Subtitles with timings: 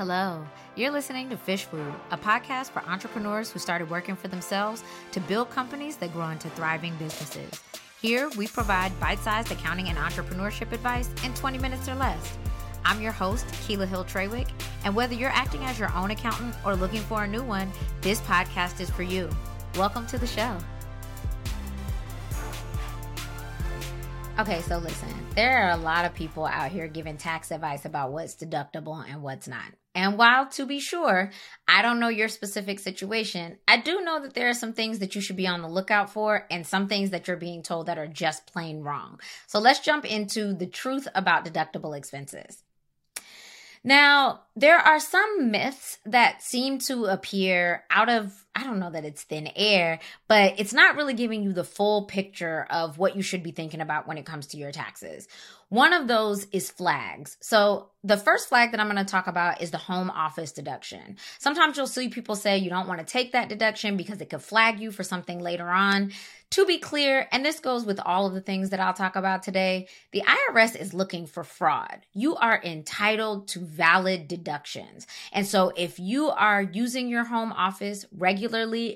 [0.00, 0.42] Hello,
[0.76, 5.20] you're listening to Fish Food, a podcast for entrepreneurs who started working for themselves to
[5.20, 7.50] build companies that grow into thriving businesses.
[8.00, 12.38] Here, we provide bite sized accounting and entrepreneurship advice in 20 minutes or less.
[12.82, 14.48] I'm your host, Keela Hill Trawick,
[14.86, 17.70] and whether you're acting as your own accountant or looking for a new one,
[18.00, 19.28] this podcast is for you.
[19.76, 20.56] Welcome to the show.
[24.38, 28.12] Okay, so listen, there are a lot of people out here giving tax advice about
[28.12, 29.66] what's deductible and what's not.
[29.94, 31.30] And while to be sure,
[31.66, 35.14] I don't know your specific situation, I do know that there are some things that
[35.14, 37.98] you should be on the lookout for and some things that you're being told that
[37.98, 39.18] are just plain wrong.
[39.46, 42.62] So let's jump into the truth about deductible expenses.
[43.82, 49.04] Now, there are some myths that seem to appear out of, I don't know that
[49.04, 53.22] it's thin air, but it's not really giving you the full picture of what you
[53.22, 55.28] should be thinking about when it comes to your taxes.
[55.68, 57.36] One of those is flags.
[57.40, 61.18] So, the first flag that I'm going to talk about is the home office deduction.
[61.38, 64.42] Sometimes you'll see people say you don't want to take that deduction because it could
[64.42, 66.10] flag you for something later on.
[66.52, 69.44] To be clear, and this goes with all of the things that I'll talk about
[69.44, 72.00] today, the IRS is looking for fraud.
[72.12, 75.06] You are entitled to valid deductions.
[75.30, 78.39] And so if you are using your home office regularly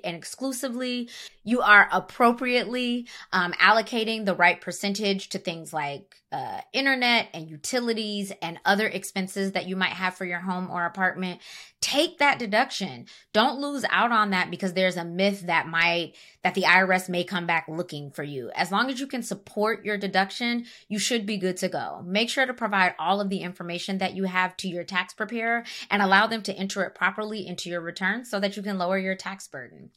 [0.04, 1.08] and exclusively,
[1.44, 8.32] you are appropriately um, allocating the right percentage to things like uh, internet and utilities
[8.42, 11.40] and other expenses that you might have for your home or apartment,
[11.80, 13.06] take that deduction.
[13.32, 17.22] Don't lose out on that because there's a myth that might, that the IRS may
[17.22, 18.50] come back looking for you.
[18.56, 22.02] As long as you can support your deduction, you should be good to go.
[22.05, 25.62] Make sure to provide all of the information that you have to your tax preparer
[25.88, 28.98] and allow them to enter it properly into your return so that you can lower
[28.98, 29.90] your tax burden.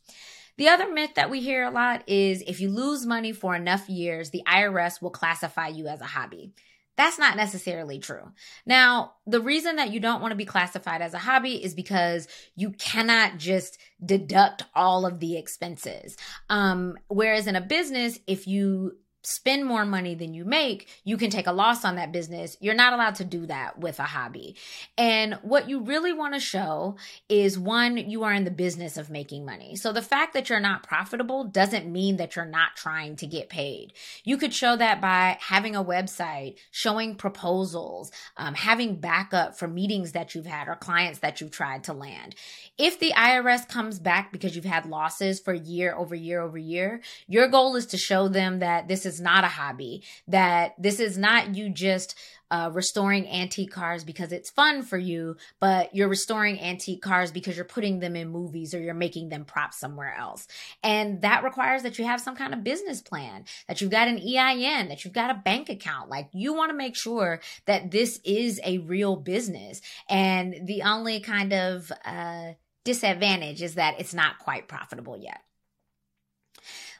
[0.58, 3.88] The other myth that we hear a lot is if you lose money for enough
[3.90, 6.54] years, the IRS will classify you as a hobby.
[6.98, 8.32] That's not necessarily true.
[8.66, 12.28] Now, the reason that you don't want to be classified as a hobby is because
[12.56, 16.18] you cannot just deduct all of the expenses.
[16.50, 21.30] Um, whereas in a business, if you spend more money than you make, you can
[21.30, 22.56] take a loss on that business.
[22.60, 24.56] You're not allowed to do that with a hobby.
[24.98, 26.96] And what you really want to show
[27.28, 29.76] is one, you are in the business of making money.
[29.76, 33.50] So the fact that you're not profitable doesn't mean that you're not trying to get
[33.50, 33.94] paid.
[34.24, 40.14] You could show that by having a website, showing proposals, um, having backup for meetings
[40.14, 42.36] that you've had or clients that you've tried to land.
[42.78, 47.02] If the IRS comes back because you've had losses for year over year over year,
[47.28, 51.18] your goal is to show them that this is not a hobby, that this is
[51.18, 52.14] not you just
[52.50, 57.56] uh, restoring antique cars because it's fun for you, but you're restoring antique cars because
[57.56, 60.48] you're putting them in movies or you're making them props somewhere else.
[60.84, 64.20] And that requires that you have some kind of business plan, that you've got an
[64.20, 66.10] EIN, that you've got a bank account.
[66.10, 69.82] Like you want to make sure that this is a real business.
[70.08, 72.54] And the only kind of uh,
[72.86, 75.42] disadvantage is that it's not quite profitable yet.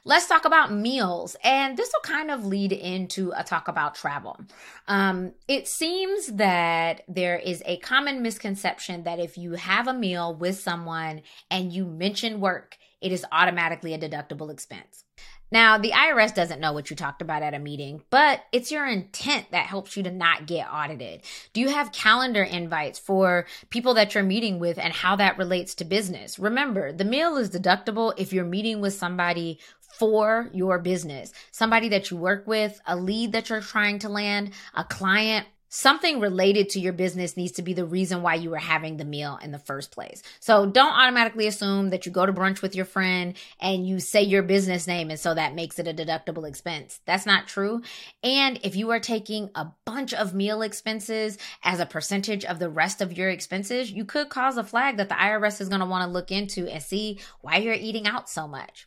[0.04, 1.36] Let's talk about meals.
[1.44, 4.38] And this will kind of lead into a talk about travel.
[4.86, 10.34] Um, it seems that there is a common misconception that if you have a meal
[10.34, 15.04] with someone and you mention work, it is automatically a deductible expense.
[15.50, 18.86] Now, the IRS doesn't know what you talked about at a meeting, but it's your
[18.86, 21.22] intent that helps you to not get audited.
[21.52, 25.74] Do you have calendar invites for people that you're meeting with and how that relates
[25.76, 26.38] to business?
[26.38, 29.58] Remember, the meal is deductible if you're meeting with somebody
[29.98, 34.52] for your business, somebody that you work with, a lead that you're trying to land,
[34.74, 38.56] a client, something related to your business needs to be the reason why you were
[38.56, 40.22] having the meal in the first place.
[40.40, 44.22] So don't automatically assume that you go to brunch with your friend and you say
[44.22, 47.00] your business name and so that makes it a deductible expense.
[47.04, 47.82] That's not true.
[48.22, 52.70] And if you are taking a bunch of meal expenses as a percentage of the
[52.70, 55.86] rest of your expenses, you could cause a flag that the IRS is going to
[55.86, 58.86] want to look into and see why you're eating out so much.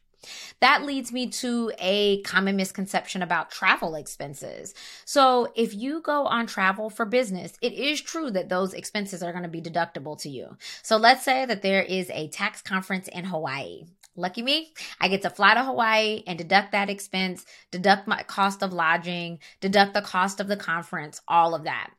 [0.59, 4.73] That leads me to a common misconception about travel expenses.
[5.05, 9.31] So, if you go on travel for business, it is true that those expenses are
[9.31, 10.57] going to be deductible to you.
[10.83, 13.85] So, let's say that there is a tax conference in Hawaii.
[14.17, 18.61] Lucky me, I get to fly to Hawaii and deduct that expense, deduct my cost
[18.61, 21.91] of lodging, deduct the cost of the conference, all of that.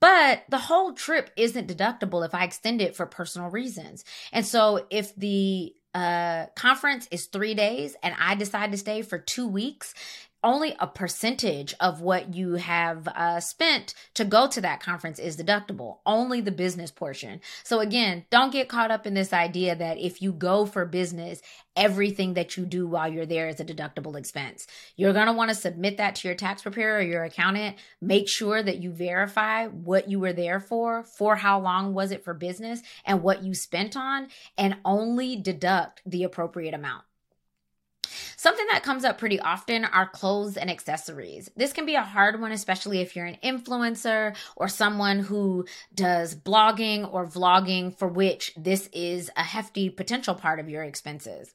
[0.00, 4.04] But the whole trip isn't deductible if I extend it for personal reasons.
[4.32, 9.18] And so if the uh conference is 3 days and I decide to stay for
[9.18, 9.94] 2 weeks,
[10.42, 15.36] only a percentage of what you have uh, spent to go to that conference is
[15.36, 17.40] deductible, only the business portion.
[17.62, 21.42] So, again, don't get caught up in this idea that if you go for business,
[21.76, 24.66] everything that you do while you're there is a deductible expense.
[24.96, 27.76] You're going to want to submit that to your tax preparer or your accountant.
[28.00, 32.24] Make sure that you verify what you were there for, for how long was it
[32.24, 37.04] for business, and what you spent on, and only deduct the appropriate amount.
[38.40, 41.50] Something that comes up pretty often are clothes and accessories.
[41.56, 46.34] This can be a hard one, especially if you're an influencer or someone who does
[46.34, 51.52] blogging or vlogging, for which this is a hefty potential part of your expenses.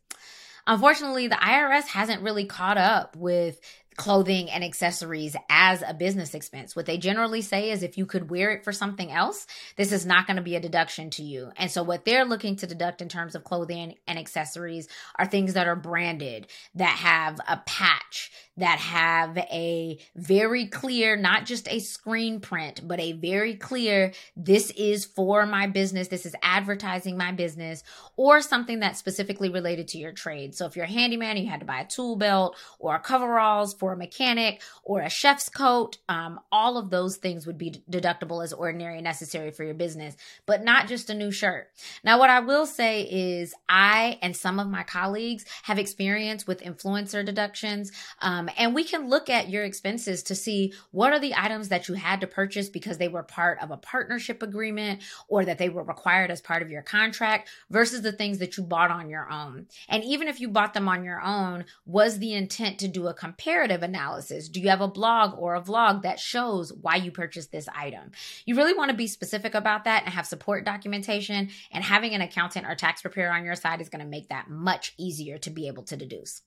[0.67, 3.59] Unfortunately, the IRS hasn't really caught up with
[3.95, 6.75] clothing and accessories as a business expense.
[6.75, 9.47] What they generally say is if you could wear it for something else,
[9.77, 11.51] this is not going to be a deduction to you.
[11.55, 14.87] And so what they're looking to deduct in terms of clothing and accessories
[15.17, 21.45] are things that are branded, that have a patch, that have a very clear, not
[21.45, 26.35] just a screen print, but a very clear, this is for my business, this is
[26.41, 27.83] advertising my business,
[28.15, 30.55] or something that's specifically related to your trade.
[30.55, 33.93] So if you're a handyman, you had to buy a tool belt or coveralls for
[33.93, 38.53] a mechanic or a chef's coat, um, all of those things would be deductible as
[38.53, 40.15] ordinary and necessary for your business,
[40.45, 41.69] but not just a new shirt.
[42.03, 46.61] Now, what I will say is I and some of my colleagues have experience with
[46.61, 47.91] influencer deductions.
[48.21, 51.69] Um, um, and we can look at your expenses to see what are the items
[51.69, 55.57] that you had to purchase because they were part of a partnership agreement or that
[55.57, 59.09] they were required as part of your contract versus the things that you bought on
[59.09, 59.67] your own.
[59.89, 63.13] And even if you bought them on your own, was the intent to do a
[63.13, 64.49] comparative analysis?
[64.49, 68.11] Do you have a blog or a vlog that shows why you purchased this item?
[68.45, 71.49] You really want to be specific about that and have support documentation.
[71.71, 74.49] And having an accountant or tax preparer on your side is going to make that
[74.49, 76.41] much easier to be able to deduce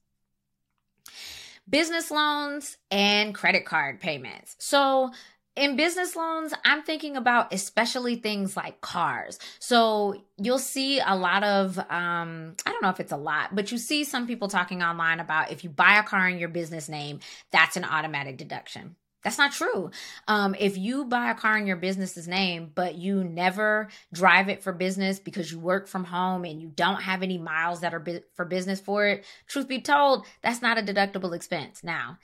[1.68, 4.56] business loans and credit card payments.
[4.58, 5.10] So,
[5.58, 9.40] in business loans, I'm thinking about especially things like cars.
[9.58, 13.72] So you'll see a lot of, um, I don't know if it's a lot, but
[13.72, 16.88] you see some people talking online about if you buy a car in your business
[16.88, 17.18] name,
[17.50, 18.94] that's an automatic deduction.
[19.24, 19.90] That's not true.
[20.28, 24.62] Um, if you buy a car in your business's name, but you never drive it
[24.62, 28.00] for business because you work from home and you don't have any miles that are
[28.00, 31.82] bu- for business for it, truth be told, that's not a deductible expense.
[31.82, 32.18] Now,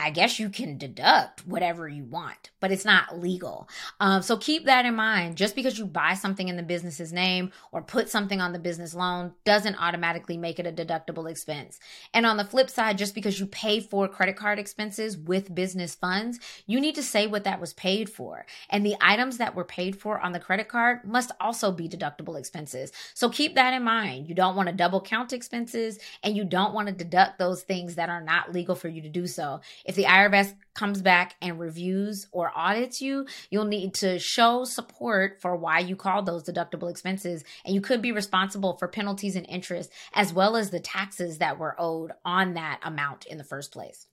[0.00, 3.68] I guess you can deduct whatever you want, but it's not legal.
[4.00, 5.36] Um, so keep that in mind.
[5.36, 8.94] Just because you buy something in the business's name or put something on the business
[8.94, 11.78] loan doesn't automatically make it a deductible expense.
[12.14, 15.94] And on the flip side, just because you pay for credit card expenses with business
[15.94, 18.46] funds, you need to say what that was paid for.
[18.70, 22.38] And the items that were paid for on the credit card must also be deductible
[22.38, 22.90] expenses.
[23.12, 24.30] So keep that in mind.
[24.30, 27.96] You don't want to double count expenses and you don't want to deduct those things
[27.96, 29.60] that are not legal for you to do so.
[29.90, 35.40] If the IRS comes back and reviews or audits you, you'll need to show support
[35.40, 37.42] for why you called those deductible expenses.
[37.64, 41.58] And you could be responsible for penalties and interest, as well as the taxes that
[41.58, 44.06] were owed on that amount in the first place.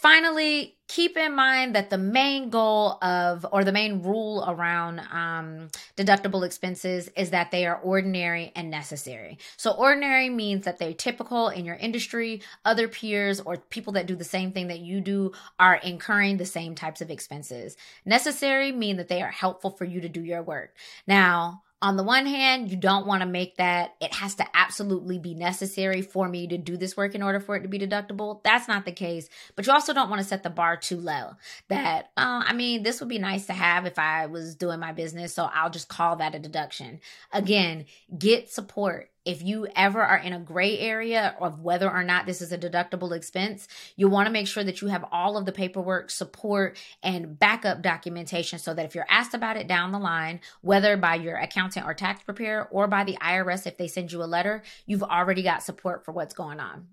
[0.00, 5.68] Finally, keep in mind that the main goal of, or the main rule around um,
[5.96, 9.38] deductible expenses is that they are ordinary and necessary.
[9.56, 14.14] So, ordinary means that they're typical in your industry, other peers, or people that do
[14.14, 17.76] the same thing that you do are incurring the same types of expenses.
[18.04, 20.76] Necessary mean that they are helpful for you to do your work.
[21.08, 25.18] Now, on the one hand, you don't want to make that it has to absolutely
[25.18, 28.42] be necessary for me to do this work in order for it to be deductible.
[28.42, 29.28] That's not the case.
[29.54, 31.32] But you also don't want to set the bar too low.
[31.68, 34.92] That, uh, I mean, this would be nice to have if I was doing my
[34.92, 35.32] business.
[35.32, 37.00] So I'll just call that a deduction.
[37.32, 37.86] Again,
[38.16, 42.40] get support if you ever are in a gray area of whether or not this
[42.40, 45.52] is a deductible expense, you want to make sure that you have all of the
[45.52, 50.40] paperwork, support, and backup documentation so that if you're asked about it down the line,
[50.62, 54.22] whether by your accountant or tax preparer or by the IRS if they send you
[54.22, 56.86] a letter, you've already got support for what's going on.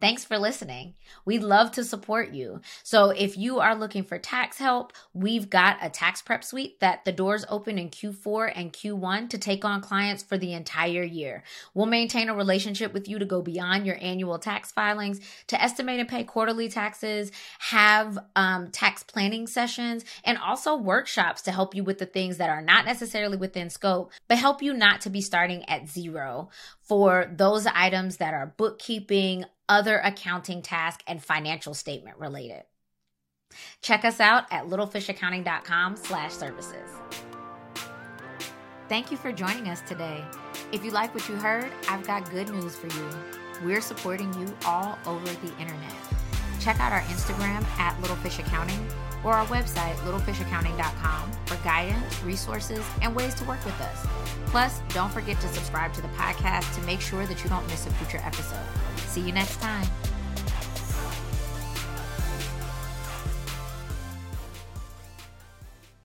[0.00, 0.94] Thanks for listening.
[1.26, 2.62] We'd love to support you.
[2.82, 7.04] So if you are looking for tax help, we've got a tax prep suite that
[7.04, 11.44] the doors open in Q4 and Q1 to take on clients for the entire year.
[11.74, 16.00] We'll maintain a relationship with you to go beyond your annual tax filings, to estimate
[16.00, 21.84] and pay quarterly taxes, have um, tax planning sessions, and also workshops to help you
[21.84, 25.20] with the things that are not necessarily within scope, but help you not to be
[25.20, 26.48] starting at zero
[26.90, 32.64] for those items that are bookkeeping, other accounting tasks, and financial statement related.
[33.80, 36.90] Check us out at littlefishaccounting.com slash services.
[38.88, 40.24] Thank you for joining us today.
[40.72, 43.08] If you like what you heard, I've got good news for you.
[43.64, 45.94] we're supporting you all over the internet.
[46.60, 48.90] Check out our Instagram at littlefishaccounting
[49.22, 54.06] or our website, littlefishaccounting.com, for guidance, resources, and ways to work with us.
[54.46, 57.86] Plus, don't forget to subscribe to the podcast to make sure that you don't miss
[57.86, 58.89] a future episode.
[59.10, 60.09] See you next time.